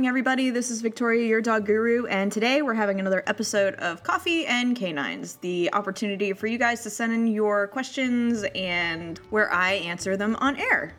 [0.00, 0.48] morning, everybody.
[0.48, 4.74] This is Victoria, your dog guru, and today we're having another episode of Coffee and
[4.74, 10.16] Canines, the opportunity for you guys to send in your questions and where I answer
[10.16, 10.94] them on air.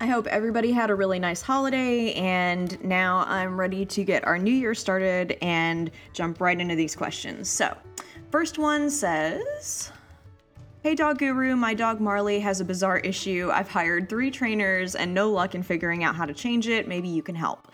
[0.00, 4.38] I hope everybody had a really nice holiday, and now I'm ready to get our
[4.38, 7.50] new year started and jump right into these questions.
[7.50, 7.76] So,
[8.30, 9.92] first one says.
[10.82, 13.50] Hey Dog Guru, my dog Marley has a bizarre issue.
[13.52, 16.86] I've hired three trainers and no luck in figuring out how to change it.
[16.88, 17.72] Maybe you can help.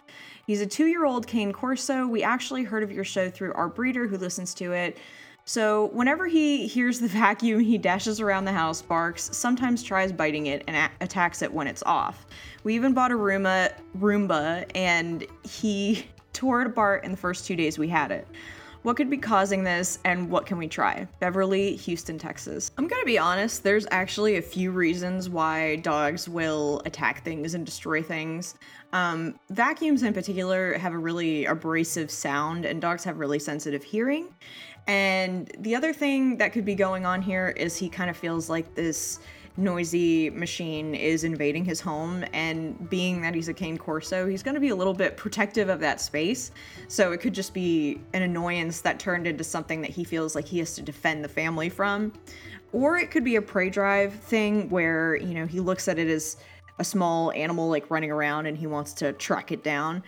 [0.52, 2.06] He's a two year old cane corso.
[2.06, 4.98] We actually heard of your show through our breeder who listens to it.
[5.47, 10.48] So, whenever he hears the vacuum, he dashes around the house, barks, sometimes tries biting
[10.48, 12.27] it, and a- attacks it when it's off.
[12.64, 17.56] We even bought a Roomba, Roomba, and he tore it apart in the first two
[17.56, 18.28] days we had it.
[18.83, 21.06] What could be causing this and what can we try?
[21.20, 22.72] Beverly, Houston, Texas.
[22.77, 27.64] I'm gonna be honest, there's actually a few reasons why dogs will attack things and
[27.64, 28.56] destroy things.
[28.92, 34.34] Um, vacuums in particular have a really abrasive sound, and dogs have really sensitive hearing.
[34.88, 38.50] And the other thing that could be going on here is he kind of feels
[38.50, 39.20] like this
[39.56, 44.55] noisy machine is invading his home and being that he's a cane corso he's going
[44.55, 46.50] to be a little bit protective of that space.
[46.89, 50.47] So it could just be an annoyance that turned into something that he feels like
[50.47, 52.12] he has to defend the family from.
[52.72, 56.09] Or it could be a prey drive thing where you know he looks at it
[56.09, 56.39] as
[56.78, 60.03] a small animal like running around and he wants to track it down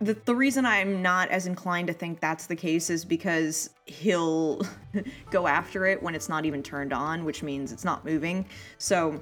[0.00, 4.60] the, the reason I'm not as inclined to think that's the case is because he'll
[5.30, 8.46] go after it when it's not even turned on, which means it's not moving.
[8.78, 9.18] So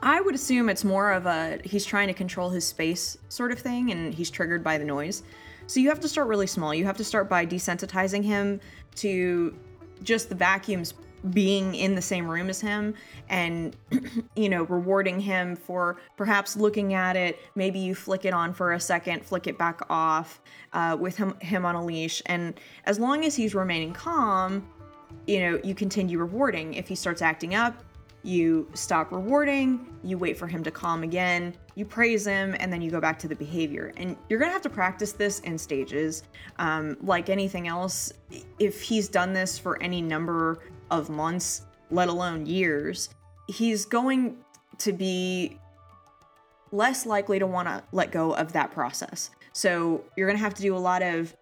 [0.00, 3.58] I would assume it's more of a he's trying to control his space sort of
[3.58, 5.24] thing and he's triggered by the noise.
[5.66, 6.74] So you have to start really small.
[6.74, 8.60] You have to start by desensitizing him
[8.96, 9.56] to
[10.02, 10.94] just the vacuums
[11.30, 12.94] being in the same room as him
[13.28, 13.76] and
[14.36, 18.72] you know rewarding him for perhaps looking at it maybe you flick it on for
[18.72, 20.40] a second flick it back off
[20.72, 24.66] uh, with him him on a leash and as long as he's remaining calm
[25.26, 27.84] you know you continue rewarding if he starts acting up
[28.24, 32.80] you stop rewarding, you wait for him to calm again, you praise him, and then
[32.80, 33.92] you go back to the behavior.
[33.96, 36.22] And you're gonna have to practice this in stages.
[36.58, 38.12] Um, like anything else,
[38.58, 40.60] if he's done this for any number
[40.92, 43.08] of months, let alone years,
[43.48, 44.36] he's going
[44.78, 45.58] to be
[46.70, 49.30] less likely to want to let go of that process.
[49.52, 51.34] So you're going to have to do a lot of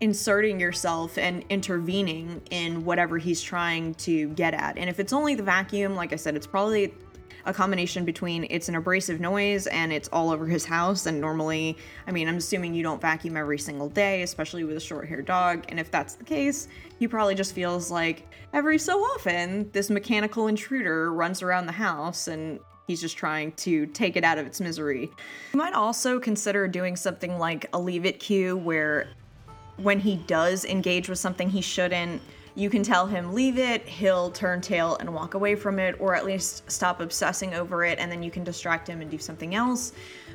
[0.00, 4.76] inserting yourself and intervening in whatever he's trying to get at.
[4.76, 6.92] And if it's only the vacuum, like I said, it's probably
[7.44, 11.06] a combination between it's an abrasive noise and it's all over his house.
[11.06, 11.76] And normally,
[12.06, 15.26] I mean, I'm assuming you don't vacuum every single day, especially with a short haired
[15.26, 15.64] dog.
[15.68, 20.48] And if that's the case, he probably just feels like every so often this mechanical
[20.48, 24.60] intruder runs around the house and he's just trying to take it out of its
[24.60, 25.10] misery.
[25.52, 29.08] You might also consider doing something like a leave it cue where
[29.76, 32.22] when he does engage with something he shouldn't,
[32.56, 36.16] you can tell him leave it, he'll turn tail and walk away from it, or
[36.16, 39.54] at least stop obsessing over it, and then you can distract him and do something
[39.54, 39.92] else.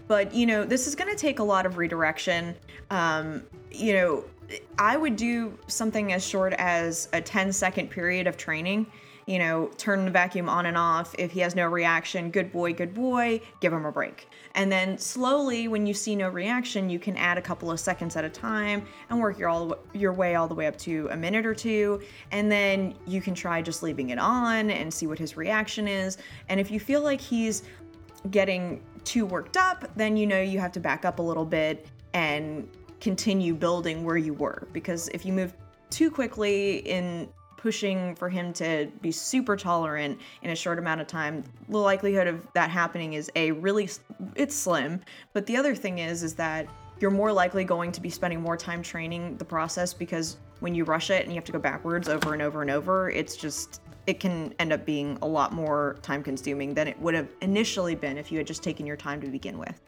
[0.08, 2.56] But you know, this is going to take a lot of redirection.
[2.92, 4.24] Um, you know,
[4.78, 8.86] I would do something as short as a 10 second period of training
[9.31, 11.16] you know, turn the vacuum on and off.
[11.18, 14.28] If he has no reaction, good boy, good boy, give him a break.
[14.56, 18.18] And then slowly, when you see no reaction, you can add a couple of seconds
[18.18, 21.16] at a time and work your all your way all the way up to a
[21.16, 22.02] minute or two.
[22.31, 26.18] And then you can try just leaving it on and see what his reaction is.
[26.50, 27.64] And if you feel like he's
[28.31, 31.88] getting too worked up, then you know you have to back up a little bit
[32.14, 32.68] and
[33.00, 34.68] continue building where you were.
[34.74, 35.53] Because if you move
[35.90, 37.30] too quickly in
[37.62, 42.26] pushing for him to be super tolerant in a short amount of time the likelihood
[42.26, 43.88] of that happening is a really
[44.35, 45.00] it's slim
[45.34, 46.68] but the other thing is is that
[47.00, 50.84] you're more likely going to be spending more time training the process because when you
[50.84, 53.82] rush it and you have to go backwards over and over and over it's just
[54.08, 57.94] it can end up being a lot more time consuming than it would have initially
[57.94, 59.80] been if you had just taken your time to begin with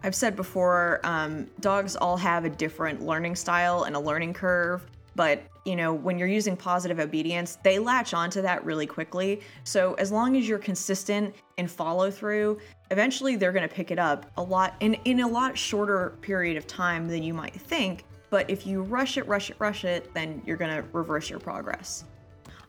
[0.00, 4.86] I've said before, um, dogs all have a different learning style and a learning curve.
[5.18, 9.40] But, you know, when you're using positive obedience, they latch onto that really quickly.
[9.64, 12.60] So as long as you're consistent and follow through,
[12.92, 16.56] eventually they're going to pick it up a lot in, in a lot shorter period
[16.56, 18.04] of time than you might think.
[18.30, 21.40] But if you rush it, rush it, rush it, then you're going to reverse your
[21.40, 22.04] progress.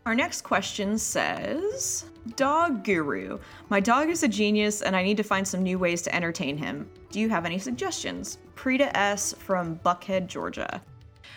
[0.08, 2.06] Our next question says
[2.36, 3.38] Dog Guru.
[3.70, 6.58] My dog is a genius and I need to find some new ways to entertain
[6.58, 6.90] him.
[7.12, 8.40] Do you have any suggestions?
[8.56, 9.36] Prita S.
[9.38, 10.82] from Buckhead, Georgia.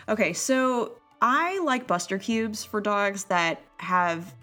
[0.08, 4.34] Okay, so I like Buster Cubes for dogs that have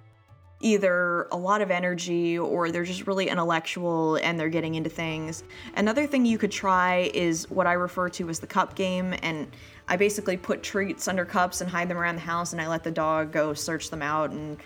[0.61, 5.43] either a lot of energy or they're just really intellectual and they're getting into things.
[5.75, 9.13] Another thing you could try is what I refer to as the cup game.
[9.21, 9.51] And
[9.89, 12.85] I basically put treats under cups and hide them around the house and I let
[12.85, 14.57] the dog go search them out and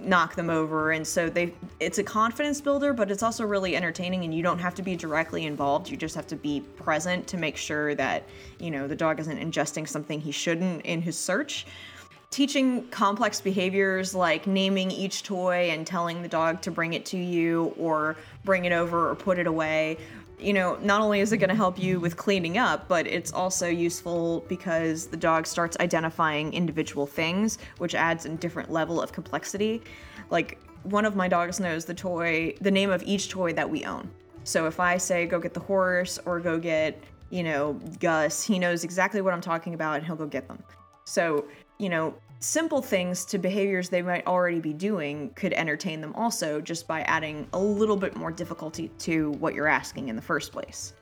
[0.00, 4.24] knock them over and so they it's a confidence builder but it's also really entertaining
[4.24, 7.36] and you don't have to be directly involved you just have to be present to
[7.36, 8.24] make sure that
[8.58, 11.66] you know the dog isn't ingesting something he shouldn't in his search.
[12.30, 17.16] Teaching complex behaviors like naming each toy and telling the dog to bring it to
[17.16, 19.98] you or bring it over or put it away
[20.42, 23.32] you know, not only is it going to help you with cleaning up, but it's
[23.32, 29.12] also useful because the dog starts identifying individual things, which adds a different level of
[29.12, 29.82] complexity.
[30.30, 33.84] Like, one of my dogs knows the toy, the name of each toy that we
[33.84, 34.10] own.
[34.44, 38.58] So if I say go get the horse or go get, you know, Gus, he
[38.58, 40.62] knows exactly what I'm talking about and he'll go get them.
[41.04, 41.44] So,
[41.78, 46.58] you know, simple things to behaviors they might already be doing could entertain them also
[46.58, 50.50] just by adding a little bit more difficulty to what you're asking in the first
[50.50, 50.94] place.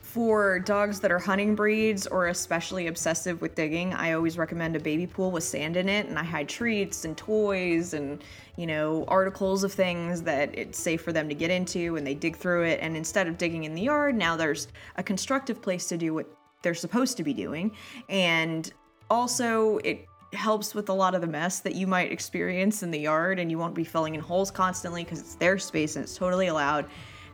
[0.00, 4.80] For dogs that are hunting breeds or especially obsessive with digging, I always recommend a
[4.80, 8.24] baby pool with sand in it and I hide treats and toys and,
[8.56, 12.14] you know, articles of things that it's safe for them to get into and they
[12.14, 15.86] dig through it and instead of digging in the yard, now there's a constructive place
[15.88, 16.26] to do what
[16.62, 17.70] they're supposed to be doing
[18.08, 18.72] and
[19.10, 20.06] also it
[20.36, 23.50] helps with a lot of the mess that you might experience in the yard and
[23.50, 26.86] you won't be filling in holes constantly because it's their space and it's totally allowed.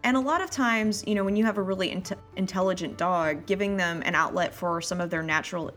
[0.05, 3.47] And a lot of times, you know, when you have a really int- intelligent dog,
[3.47, 5.71] giving them an outlet for some of their natural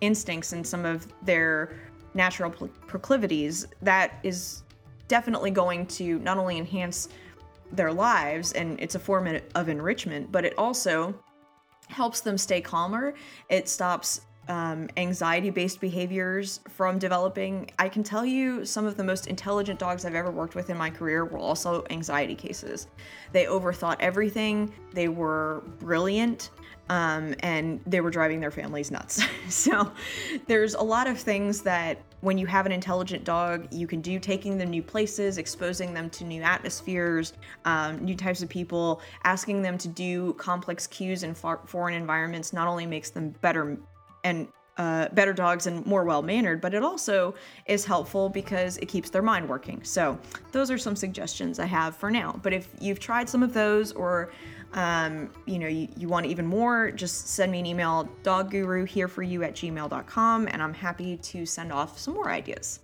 [0.00, 1.76] instincts and some of their
[2.14, 4.64] natural proclivities, that is
[5.06, 7.08] definitely going to not only enhance
[7.72, 11.14] their lives and it's a form of enrichment, but it also
[11.88, 13.14] helps them stay calmer.
[13.48, 17.70] It stops um, anxiety based behaviors from developing.
[17.78, 20.76] I can tell you some of the most intelligent dogs I've ever worked with in
[20.76, 22.88] my career were also anxiety cases.
[23.30, 26.50] They overthought everything, they were brilliant.
[26.88, 29.22] Um, and they were driving their families nuts.
[29.48, 29.92] so,
[30.48, 34.18] there's a lot of things that when you have an intelligent dog, you can do
[34.18, 39.62] taking them new places, exposing them to new atmospheres, um, new types of people, asking
[39.62, 43.78] them to do complex cues in far- foreign environments not only makes them better
[44.24, 47.34] and uh, better dogs and more well mannered, but it also
[47.66, 49.82] is helpful because it keeps their mind working.
[49.84, 50.18] So,
[50.52, 52.40] those are some suggestions I have for now.
[52.42, 54.30] But if you've tried some of those or
[54.72, 59.08] um, you know, you, you want even more, just send me an email, dogguru here
[59.08, 62.80] for you at gmail.com, and I'm happy to send off some more ideas.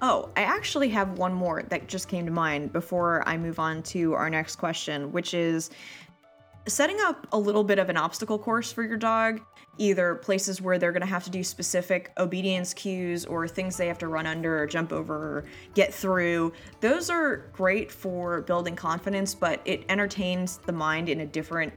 [0.00, 3.84] Oh, I actually have one more that just came to mind before I move on
[3.84, 5.70] to our next question, which is
[6.66, 9.40] setting up a little bit of an obstacle course for your dog
[9.78, 13.88] either places where they're going to have to do specific obedience cues or things they
[13.88, 15.44] have to run under or jump over or
[15.74, 16.52] get through.
[16.80, 21.72] Those are great for building confidence, but it entertains the mind in a different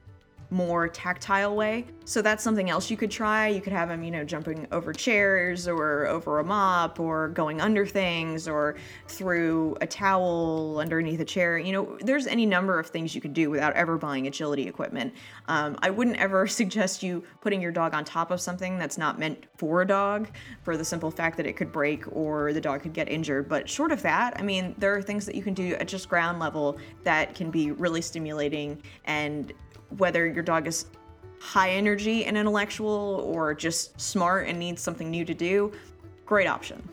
[0.50, 1.86] more tactile way.
[2.04, 3.48] So that's something else you could try.
[3.48, 7.60] You could have him, you know, jumping over chairs or over a mop or going
[7.60, 8.76] under things or
[9.08, 11.58] through a towel underneath a chair.
[11.58, 15.14] You know, there's any number of things you could do without ever buying agility equipment.
[15.48, 19.18] Um, I wouldn't ever suggest you putting your dog on top of something that's not
[19.18, 20.28] meant for a dog
[20.62, 23.48] for the simple fact that it could break or the dog could get injured.
[23.48, 26.08] But short of that, I mean, there are things that you can do at just
[26.08, 29.52] ground level that can be really stimulating and
[29.90, 30.86] whether your dog is
[31.40, 35.72] high energy and intellectual or just smart and needs something new to do,
[36.24, 36.86] great option.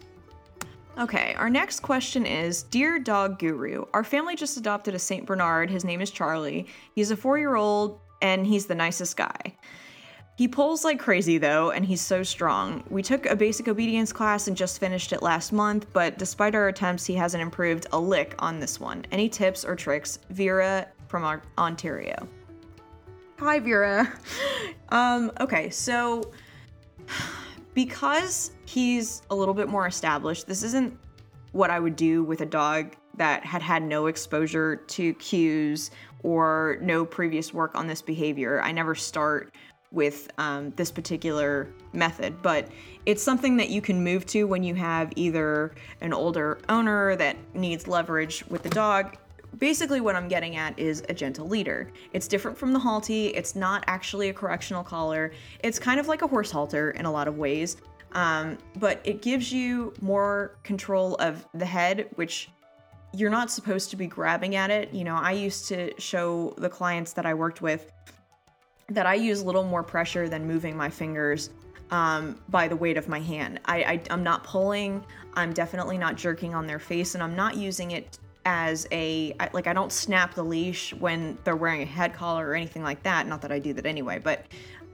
[1.00, 5.26] Okay, our next question is Dear Dog Guru, our family just adopted a St.
[5.26, 5.72] Bernard.
[5.72, 6.68] His name is Charlie.
[6.94, 9.56] He's a four year old and he's the nicest guy.
[10.36, 12.84] He pulls like crazy though, and he's so strong.
[12.90, 16.70] We took a basic obedience class and just finished it last month, but despite our
[16.70, 19.06] attempts, he hasn't improved a lick on this one.
[19.12, 20.18] Any tips or tricks?
[20.32, 22.28] Vera from Ontario.
[23.44, 24.10] Hi, Vera.
[24.88, 26.32] um, okay, so
[27.74, 30.98] because he's a little bit more established, this isn't
[31.52, 35.92] what I would do with a dog that had had no exposure to cues
[36.24, 38.62] or no previous work on this behavior.
[38.62, 39.54] I never start
[39.92, 42.70] with um, this particular method, but
[43.06, 47.36] it's something that you can move to when you have either an older owner that
[47.54, 49.18] needs leverage with the dog
[49.58, 51.92] basically what I'm getting at is a gentle leader.
[52.14, 53.32] It's different from the Halti.
[53.36, 55.32] It's not actually a correctional collar.
[55.64, 57.78] It's kind of like a horse halter in a lot of ways.
[58.14, 62.50] Um, but it gives you more control of the head, which
[63.14, 64.94] you're not supposed to be grabbing at it.
[64.94, 67.92] You know, I used to show the clients that I worked with
[68.90, 71.50] that I use a little more pressure than moving my fingers
[71.92, 73.60] um, by the weight of my hand.
[73.66, 75.04] I, I I'm not pulling.
[75.36, 79.68] I'm definitely not jerking on their face, and I'm not using it as a like
[79.68, 83.28] I don't snap the leash when they're wearing a head collar or anything like that.
[83.28, 84.46] Not that I do that anyway, but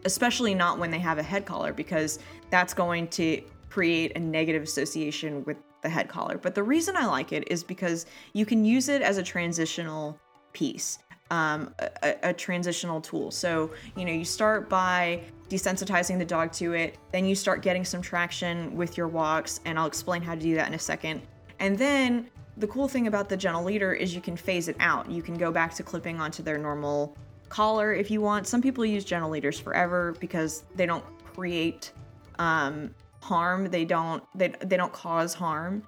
[0.06, 4.63] especially not when they have a head collar because that's going to create a negative
[4.63, 6.38] association with the head collar.
[6.38, 10.20] But the reason I like it is because you can use it as a transitional
[10.53, 11.00] piece,
[11.32, 13.32] um, a, a transitional tool.
[13.32, 17.86] So, you know, you start by desensitizing the dog to it, then you start getting
[17.86, 21.22] some traction with your walks, and I'll explain how to do that in a second.
[21.60, 22.29] And then
[22.60, 25.10] the cool thing about the gentle leader is you can phase it out.
[25.10, 28.48] You can go back to clipping onto their normal collar if you want.
[28.48, 31.92] Some people use gentle leaders forever because they don't create
[32.38, 33.66] um, harm.
[33.68, 35.84] They don't they they don't cause harm.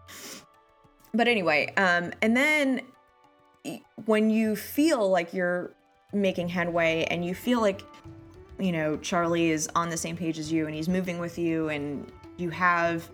[1.13, 2.81] But anyway, um, and then
[4.05, 5.71] when you feel like you're
[6.13, 7.81] making headway and you feel like
[8.59, 11.69] you know Charlie is on the same page as you and he's moving with you
[11.69, 13.09] and you have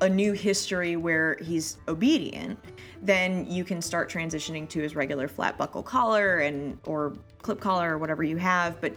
[0.00, 2.58] a new history where he's obedient,
[3.00, 7.94] then you can start transitioning to his regular flat buckle collar and or clip collar
[7.94, 8.80] or whatever you have.
[8.80, 8.92] But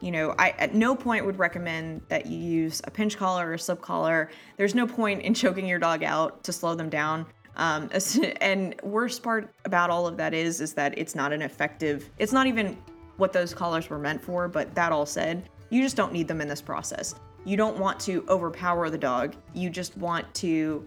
[0.00, 3.54] you know, I at no point would recommend that you use a pinch collar or
[3.54, 4.30] a slip collar.
[4.56, 7.26] There's no point in choking your dog out to slow them down.
[7.56, 7.90] Um,
[8.40, 12.10] and worst part about all of that is is that it's not an effective.
[12.18, 12.78] It's not even
[13.16, 14.48] what those collars were meant for.
[14.48, 17.14] But that all said, you just don't need them in this process.
[17.44, 19.34] You don't want to overpower the dog.
[19.54, 20.86] You just want to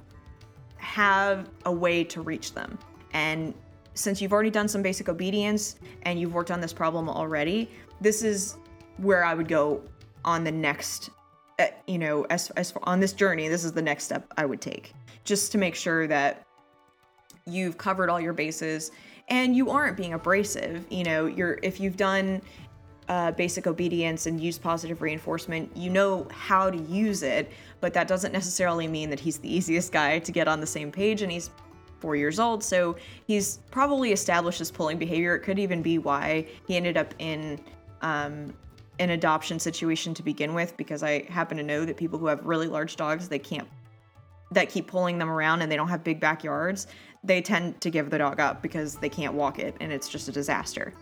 [0.78, 2.78] have a way to reach them.
[3.14, 3.54] And
[3.94, 8.24] since you've already done some basic obedience and you've worked on this problem already, this
[8.24, 8.58] is
[8.98, 9.82] where I would go
[10.24, 11.10] on the next,
[11.60, 14.62] uh, you know, as, as on this journey, this is the next step I would
[14.62, 14.94] take
[15.24, 16.46] just to make sure that
[17.46, 18.92] you've covered all your bases
[19.30, 20.86] and you aren't being abrasive.
[20.90, 22.42] You know, you're, if you've done
[23.12, 27.52] uh, basic obedience and use positive reinforcement, you know how to use it,
[27.82, 30.90] but that doesn't necessarily mean that he's the easiest guy to get on the same
[30.94, 31.50] page and he's
[32.00, 32.96] four years old, so
[33.28, 35.36] he's probably established his pulling behavior.
[35.36, 37.60] It could even be why he ended up in
[38.02, 38.54] um,
[39.00, 42.46] an adoption situation to begin with, because I happen to know that people who have
[42.46, 43.68] really large dogs, they can't,
[44.52, 46.88] that keep pulling them around and they don't have big backyards,
[47.26, 50.30] they tend to give the dog up because they can't walk it and it's just
[50.30, 50.94] a disaster.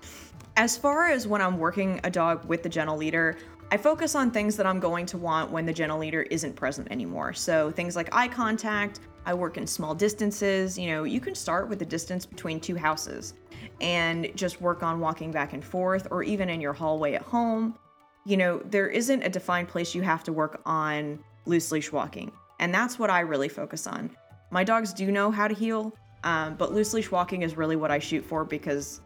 [0.58, 3.38] As far as when I'm working a dog with the gentle leader,
[3.72, 6.88] I focus on things that I'm going to want when the gentle leader isn't present
[6.92, 7.34] anymore.
[7.34, 10.78] So things like eye contact, I work in small distances.
[10.78, 13.36] You know, you can start with the distance between two houses
[13.80, 17.78] and just work on walking back and forth, or even in your hallway at home.
[18.26, 22.32] You know, there isn't a defined place you have to work on loose leash walking.
[22.60, 24.10] And that's what I really focus on.
[24.52, 27.92] My dogs do know how to heel, um, but loose leash walking is really what
[27.92, 29.02] I shoot for because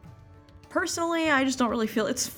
[0.74, 2.32] personally, I just don't really feel it's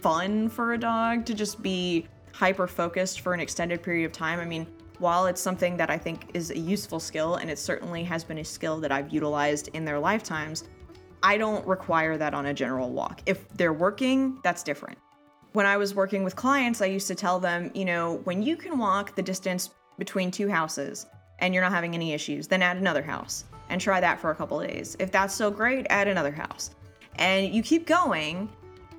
[0.00, 4.40] fun for a dog to just be hyper focused for an extended period of time.
[4.40, 4.66] I mean,
[5.00, 8.38] while it's something that I think is a useful skill, and it certainly has been
[8.38, 10.64] a skill that I've utilized in their lifetimes,
[11.22, 13.20] I don't require that on a general walk.
[13.26, 14.96] If they're working, that's different.
[15.52, 18.56] When I was working with clients, I used to tell them, you know, when you
[18.56, 21.04] can walk the distance between two houses
[21.40, 24.34] and you're not having any issues, then add another house and try that for a
[24.34, 24.96] couple of days.
[24.98, 26.70] If that's so great, add another house.
[27.16, 28.48] And you keep going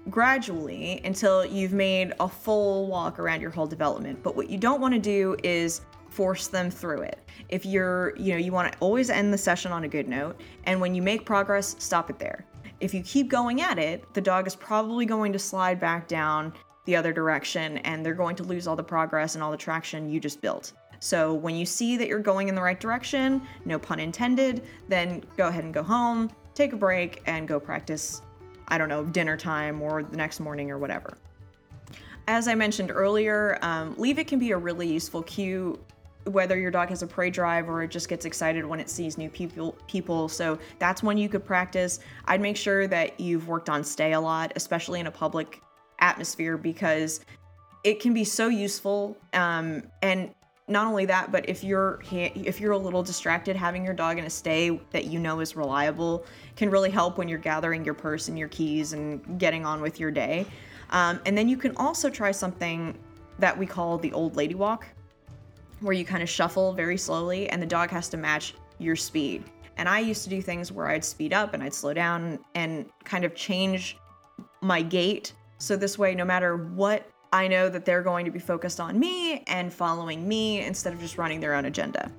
[0.10, 4.22] gradually until you've made a full walk around your whole development.
[4.24, 7.20] But what you don't want to do is force them through it.
[7.50, 10.40] If you're, you know, you want to always end the session on a good note,
[10.66, 12.46] and when you make progress, stop it there.
[12.80, 16.54] If you keep going at it, the dog is probably going to slide back down
[16.86, 20.10] the other direction and they're going to lose all the progress and all the traction
[20.10, 20.74] you just built.
[21.00, 25.24] So when you see that you're going in the right direction, no pun intended, then
[25.36, 28.22] go ahead and go home, take a break, and go practice
[28.68, 31.18] I don't know, dinner time or the next morning or whatever.
[32.28, 35.80] As I mentioned earlier, um, leave it can be a really useful cue
[36.26, 39.16] whether your dog has a prey drive or it just gets excited when it sees
[39.16, 43.70] new people people so that's when you could practice i'd make sure that you've worked
[43.70, 45.62] on stay a lot especially in a public
[46.00, 47.22] atmosphere because
[47.84, 50.34] it can be so useful um, and
[50.68, 54.26] not only that, but if you're if you're a little distracted, having your dog in
[54.26, 58.30] a stay that you know is reliable can really help when you're gathering your purse
[58.30, 60.46] and your keys and getting on with your day.
[60.90, 62.98] Um, and then you can also try something
[63.38, 64.88] that we call the old lady walk,
[65.82, 69.44] where you kind of shuffle very slowly and the dog has to match your speed.
[69.78, 72.90] And I used to do things where I'd speed up and I'd slow down and
[73.04, 73.98] kind of change
[74.62, 75.34] my gait.
[75.58, 79.00] So this way, no matter what I know that they're going to be focused on
[79.00, 82.12] me and following me instead of just running their own agenda.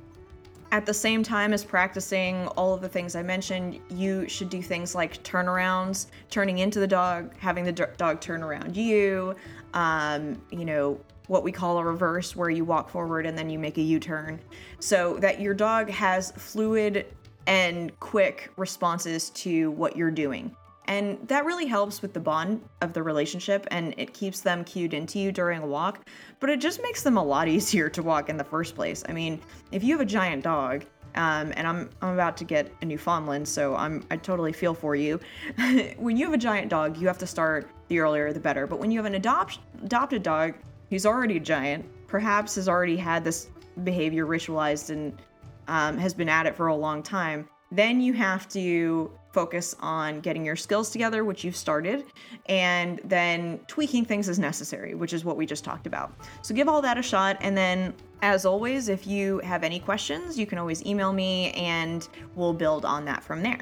[0.72, 4.60] At the same time as practicing all of the things I mentioned, you should do
[4.60, 9.36] things like turnarounds, turning into the dog, having the dog turn around you,
[9.74, 13.58] um, you know, what we call a reverse, where you walk forward and then you
[13.58, 14.40] make a U turn,
[14.80, 17.06] so that your dog has fluid
[17.46, 20.54] and quick responses to what you're doing.
[20.88, 24.94] And that really helps with the bond of the relationship and it keeps them cued
[24.94, 26.08] into you during a walk,
[26.40, 29.02] but it just makes them a lot easier to walk in the first place.
[29.08, 29.40] I mean,
[29.72, 30.84] if you have a giant dog,
[31.16, 34.94] um, and I'm, I'm about to get a Newfoundland, so I'm I totally feel for
[34.94, 35.18] you.
[35.96, 38.66] when you have a giant dog, you have to start the earlier the better.
[38.66, 40.54] But when you have an adopt, adopted dog
[40.90, 43.48] who's already giant, perhaps has already had this
[43.82, 45.20] behavior ritualized and
[45.68, 50.20] um, has been at it for a long time, then you have to focus on
[50.20, 52.06] getting your skills together, which you've started,
[52.46, 56.10] and then tweaking things as necessary, which is what we just talked about.
[56.40, 57.36] So give all that a shot.
[57.42, 62.08] And then, as always, if you have any questions, you can always email me and
[62.34, 63.60] we'll build on that from there.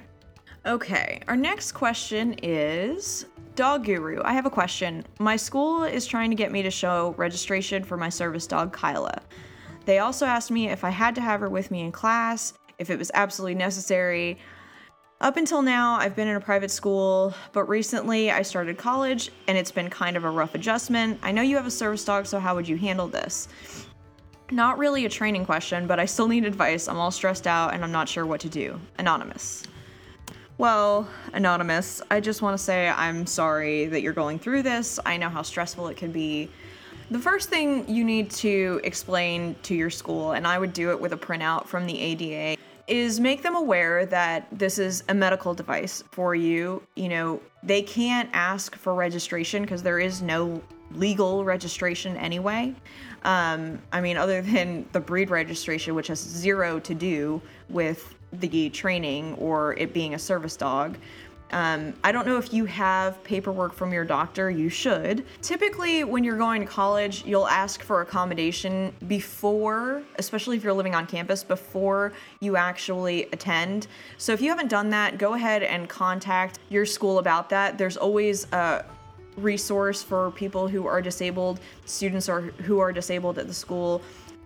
[0.65, 3.27] Okay, our next question is
[3.57, 4.23] Dog Guru.
[4.25, 5.05] I have a question.
[5.19, 9.21] My school is trying to get me to show registration for my service dog, Kyla.
[9.87, 12.91] They also asked me if I had to have her with me in class if
[12.91, 14.39] it was absolutely necessary.
[15.25, 19.57] Up until now, I've been in a private school, but recently I started college and
[19.57, 21.19] it's been kind of a rough adjustment.
[21.23, 23.49] I know you have a service dog, so how would you handle this?
[24.51, 26.89] Not really a training question, but I still need advice.
[26.89, 28.79] I'm all stressed out and I'm not sure what to do.
[28.99, 29.63] Anonymous.
[30.59, 35.01] Well, Anonymous, I just want to say I'm sorry that you're going through this.
[35.07, 36.51] I know how stressful it can be.
[37.11, 41.01] The first thing you need to explain to your school, and I would do it
[41.01, 45.55] with a printout from the ADA, is make them aware that this is a medical
[45.55, 46.83] device for you.
[46.97, 50.63] You know, they can't ask for registration because there is no
[50.93, 52.75] legal registration anyway.
[53.25, 58.69] Um, I mean, other than the breed registration, which has zero to do with the
[58.71, 60.97] training or it being a service dog.
[61.55, 65.25] Um, I don't know if you have paperwork from your doctor, you should.
[65.41, 70.97] Typically, when you're going to college, you'll ask for accommodation before, especially if you're living
[70.97, 73.87] on campus, before you actually attend.
[74.19, 77.79] So if you haven't done that, go ahead and contact your school about that.
[77.79, 78.85] There's always a
[79.37, 84.03] resource for people who are disabled, students or who are disabled at the school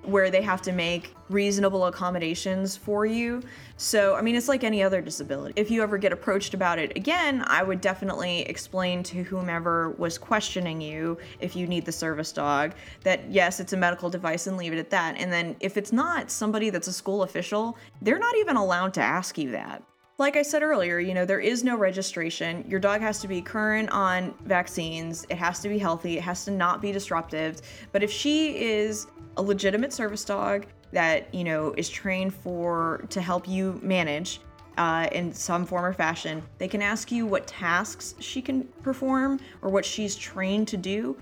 [0.08, 3.42] where they have to make reasonable accommodations for you.
[3.76, 5.52] So, I mean, it's like any other disability.
[5.56, 10.18] If you ever get approached about it again, I would definitely explain to whomever was
[10.18, 12.72] questioning you if you need the service dog
[13.04, 15.16] that yes, it's a medical device and leave it at that.
[15.18, 19.02] And then if it's not somebody that's a school official, they're not even allowed to
[19.02, 19.82] ask you that.
[20.18, 22.64] Like I said earlier, you know, there is no registration.
[22.66, 25.24] Your dog has to be current on vaccines.
[25.30, 26.18] It has to be healthy.
[26.18, 27.62] It has to not be disruptive.
[27.92, 33.20] But if she is a legitimate service dog that you know is trained for to
[33.20, 34.40] help you manage
[34.76, 36.42] uh, in some form or fashion.
[36.58, 41.16] They can ask you what tasks she can perform or what she's trained to do,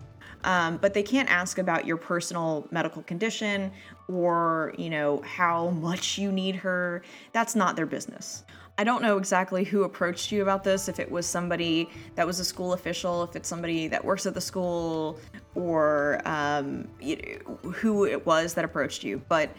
[0.45, 3.73] um, but they can't ask about your personal medical condition
[4.09, 7.03] or you know how much you need her.
[7.33, 8.45] That's not their business.
[8.79, 12.41] I don't know exactly who approached you about this, if it was somebody that was
[12.41, 15.19] a school official, if it's somebody that works at the school,
[15.55, 19.23] or um, you know, who it was that approached you.
[19.29, 19.51] But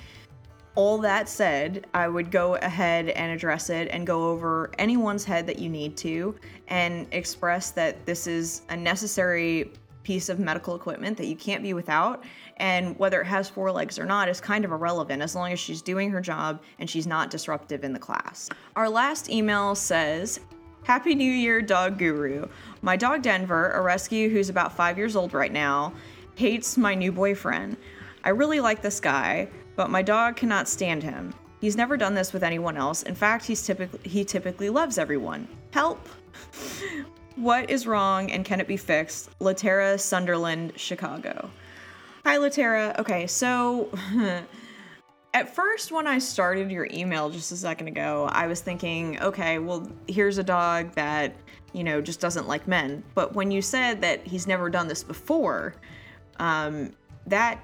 [0.75, 5.47] all that said, I would go ahead and address it and go over anyone's head
[5.47, 6.35] that you need to
[6.67, 9.71] and express that this is a necessary
[10.07, 12.23] piece of medical equipment that you can't be without.
[12.55, 15.59] And whether it has four legs or not is kind of irrelevant as long as
[15.59, 18.49] she's doing her job and she's not disruptive in the class.
[18.77, 20.39] Our last email says,
[20.83, 22.47] Happy New Year, Dog Guru.
[22.81, 25.91] My dog Denver, a rescue who's about five years old right now,
[26.35, 27.75] hates my new boyfriend.
[28.23, 31.33] I really like this guy, but my dog cannot stand him.
[31.59, 33.03] He's never done this with anyone else.
[33.03, 35.49] In fact, he's typically he typically loves everyone.
[35.71, 36.07] Help!
[37.37, 39.29] what is wrong and can it be fixed?
[39.39, 41.49] Latera Sunderland, Chicago.
[42.25, 42.97] Hi Latera.
[42.99, 43.89] Okay, so
[45.37, 49.59] At first, when I started your email just a second ago, I was thinking, okay,
[49.59, 51.35] well, here's a dog that,
[51.73, 53.03] you know, just doesn't like men.
[53.13, 55.75] But when you said that he's never done this before,
[56.39, 56.91] um,
[57.27, 57.59] that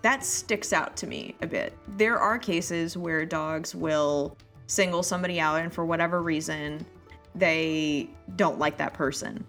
[0.00, 1.76] that sticks out to me a bit.
[1.98, 4.34] There are cases where dogs will
[4.66, 6.86] single somebody out, and for whatever reason,
[7.34, 9.44] they don't like that person.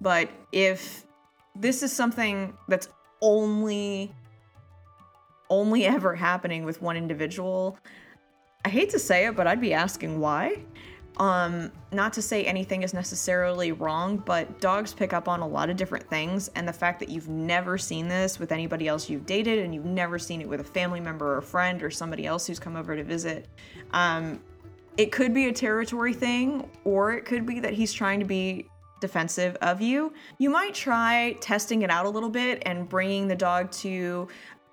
[0.00, 1.04] But if
[1.54, 2.88] this is something that's
[3.20, 4.14] only
[5.48, 7.78] only ever happening with one individual,
[8.64, 10.56] I hate to say it, but I'd be asking why.
[11.18, 15.70] Um, not to say anything is necessarily wrong, but dogs pick up on a lot
[15.70, 16.50] of different things.
[16.54, 19.86] And the fact that you've never seen this with anybody else you've dated and you've
[19.86, 22.76] never seen it with a family member or a friend or somebody else who's come
[22.76, 23.46] over to visit,
[23.92, 24.40] um,
[24.96, 28.68] it could be a territory thing, or it could be that he's trying to be
[29.00, 30.12] defensive of you.
[30.38, 34.26] You might try testing it out a little bit and bringing the dog to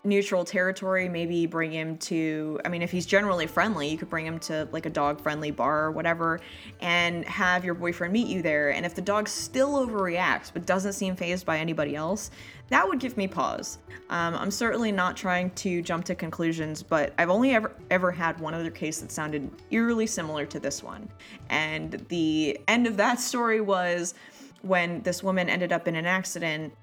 [0.05, 4.25] neutral territory, maybe bring him to, I mean, if he's generally friendly, you could bring
[4.25, 6.41] him to like a dog friendly bar or whatever
[6.81, 8.71] and have your boyfriend meet you there.
[8.71, 12.31] And if the dog still overreacts but doesn't seem phased by anybody else,
[12.67, 13.77] that would give me pause.
[14.09, 18.39] Um, I'm certainly not trying to jump to conclusions, but I've only ever ever had
[18.39, 21.07] one other case that sounded eerily similar to this one.
[21.49, 24.15] And the end of that story was
[24.63, 26.73] when this woman ended up in an accident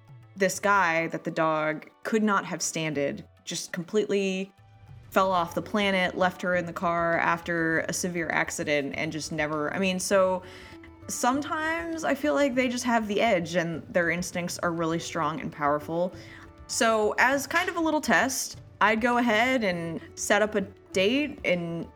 [0.40, 4.52] this guy that the dog could not have standed just completely
[5.10, 9.32] fell off the planet, left her in the car after a severe accident, and just
[9.32, 9.72] never.
[9.74, 10.42] I mean, so
[11.08, 15.40] sometimes I feel like they just have the edge and their instincts are really strong
[15.40, 16.12] and powerful.
[16.68, 21.40] So, as kind of a little test, I'd go ahead and set up a date
[21.44, 21.86] in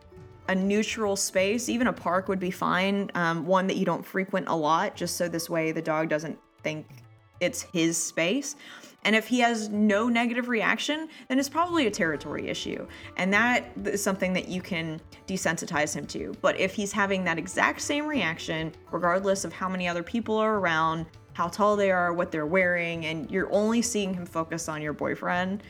[0.48, 1.68] a neutral space.
[1.68, 5.16] Even a park would be fine, um, one that you don't frequent a lot, just
[5.16, 7.03] so this way the dog doesn't think
[7.40, 8.56] it's his space.
[9.04, 12.86] And if he has no negative reaction, then it's probably a territory issue.
[13.18, 16.34] And that is something that you can desensitize him to.
[16.40, 20.58] But if he's having that exact same reaction, regardless of how many other people are
[20.58, 24.80] around, how tall they are, what they're wearing, and you're only seeing him focus on
[24.80, 25.62] your boyfriend,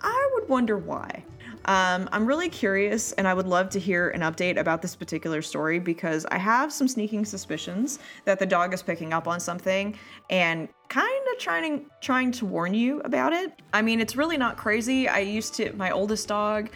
[0.00, 1.24] I would wonder why.
[1.64, 5.42] Um, I'm really curious, and I would love to hear an update about this particular
[5.42, 9.96] story because I have some sneaking suspicions that the dog is picking up on something
[10.30, 13.52] and kind of trying trying to warn you about it.
[13.72, 15.08] I mean, it's really not crazy.
[15.08, 16.70] I used to my oldest dog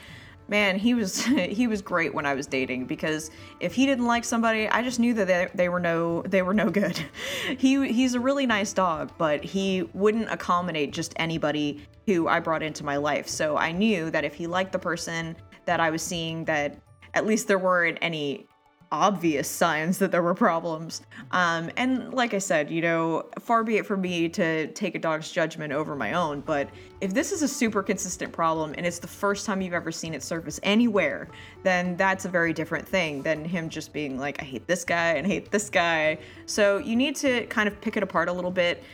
[0.52, 4.24] man, he was he was great when I was dating because if he didn't like
[4.24, 6.96] somebody, I just knew that they, they were no they were no good.
[7.58, 12.62] he he's a really nice dog, but he wouldn't accommodate just anybody who I brought
[12.62, 13.26] into my life.
[13.28, 16.76] So I knew that if he liked the person that I was seeing that
[17.14, 18.46] at least there weren't any
[18.92, 21.02] obvious signs that there were problems.
[21.32, 24.98] Um, and like I said, you know, far be it from me to take a
[24.98, 26.68] dog's judgment over my own, but
[27.00, 30.14] if this is a super consistent problem and it's the first time you've ever seen
[30.14, 31.28] it surface anywhere,
[31.62, 35.14] then that's a very different thing than him just being like, I hate this guy
[35.14, 36.18] and hate this guy.
[36.46, 38.84] So you need to kind of pick it apart a little bit,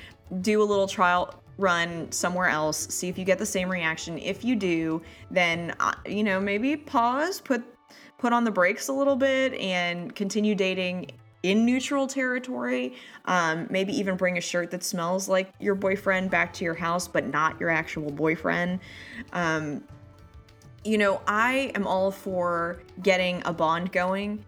[0.40, 4.16] do a little trial run somewhere else, see if you get the same reaction.
[4.18, 7.64] If you do, then, uh, you know, maybe pause, put
[8.18, 11.10] put on the brakes a little bit and continue dating
[11.42, 12.94] in neutral territory.
[13.24, 17.06] Um, maybe even bring a shirt that smells like your boyfriend back to your house,
[17.06, 18.80] but not your actual boyfriend.
[19.32, 19.84] Um,
[20.84, 24.44] you know, I am all for getting a bond going,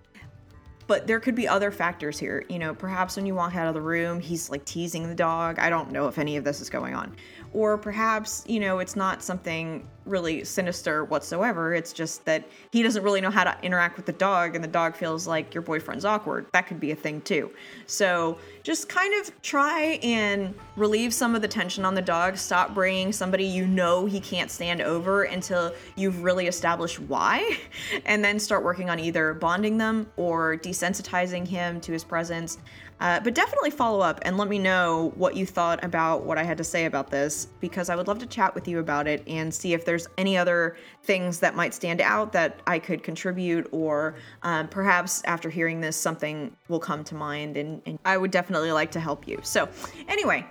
[0.86, 2.44] but there could be other factors here.
[2.48, 5.58] You know, perhaps when you walk out of the room, he's like teasing the dog.
[5.58, 7.14] I don't know if any of this is going on.
[7.52, 11.74] Or perhaps, you know, it's not something really sinister whatsoever.
[11.74, 14.68] It's just that he doesn't really know how to interact with the dog, and the
[14.68, 16.46] dog feels like your boyfriend's awkward.
[16.52, 17.50] That could be a thing too.
[17.86, 22.36] So just kind of try and relieve some of the tension on the dog.
[22.36, 27.58] Stop bringing somebody you know he can't stand over until you've really established why,
[28.04, 32.58] and then start working on either bonding them or desensitizing him to his presence.
[33.00, 36.42] Uh, but definitely follow up and let me know what you thought about what I
[36.42, 39.22] had to say about this because I would love to chat with you about it
[39.26, 43.68] and see if there's any other things that might stand out that I could contribute,
[43.70, 48.30] or um, perhaps after hearing this, something will come to mind and, and I would
[48.30, 49.38] definitely like to help you.
[49.42, 49.68] So,
[50.08, 50.46] anyway,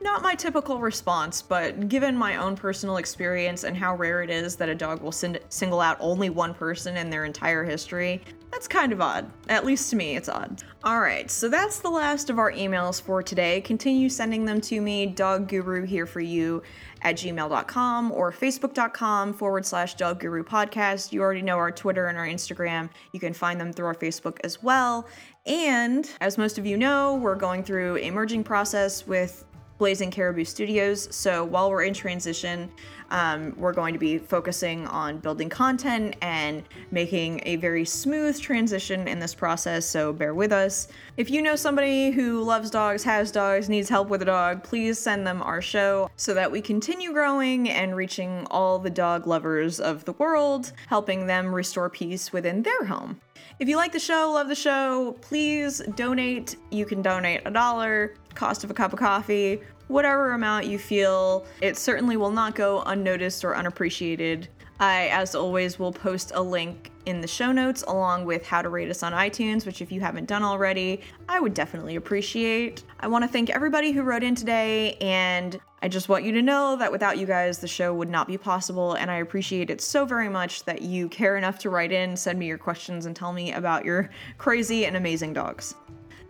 [0.00, 4.56] not my typical response, but given my own personal experience and how rare it is
[4.56, 8.68] that a dog will sing- single out only one person in their entire history, that's
[8.68, 9.30] kind of odd.
[9.48, 10.62] At least to me, it's odd.
[10.84, 13.60] All right, so that's the last of our emails for today.
[13.60, 16.62] Continue sending them to me, Dog Guru here for you
[17.02, 21.12] at gmail.com or facebook.com forward slash Dog Guru podcast.
[21.12, 22.88] You already know our Twitter and our Instagram.
[23.12, 25.06] You can find them through our Facebook as well.
[25.46, 29.44] And as most of you know, we're going through a merging process with
[29.78, 31.08] Blazing Caribou Studios.
[31.14, 32.70] So while we're in transition,
[33.12, 39.06] um, we're going to be focusing on building content and making a very smooth transition
[39.06, 39.86] in this process.
[39.86, 40.88] So bear with us.
[41.18, 44.98] If you know somebody who loves dogs, has dogs, needs help with a dog, please
[44.98, 49.78] send them our show so that we continue growing and reaching all the dog lovers
[49.78, 53.20] of the world, helping them restore peace within their home.
[53.58, 56.56] If you like the show, love the show, please donate.
[56.70, 59.60] You can donate a dollar, cost of a cup of coffee,
[59.92, 61.46] whatever amount you feel.
[61.60, 64.48] It certainly will not go unnoticed or unappreciated.
[64.80, 68.68] I, as always, will post a link in the show notes along with how to
[68.68, 72.82] rate us on iTunes, which, if you haven't done already, I would definitely appreciate.
[72.98, 76.42] I want to thank everybody who wrote in today, and I just want you to
[76.42, 79.80] know that without you guys, the show would not be possible, and I appreciate it
[79.80, 83.14] so very much that you care enough to write in, send me your questions, and
[83.14, 85.76] tell me about your crazy and amazing dogs.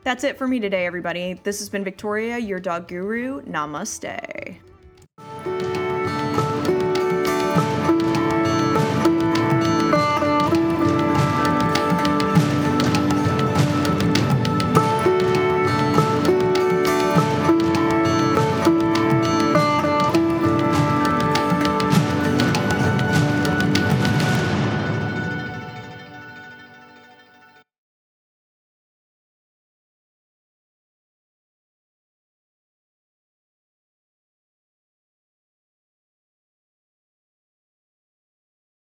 [0.05, 1.35] That's it for me today, everybody.
[1.45, 3.41] This has been Victoria, your dog guru.
[3.43, 4.57] Namaste.